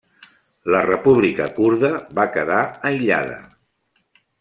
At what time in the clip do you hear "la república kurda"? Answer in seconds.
0.75-1.93